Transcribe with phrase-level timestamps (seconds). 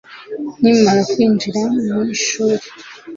[0.57, 2.63] nkimara kwinjira mu ishuri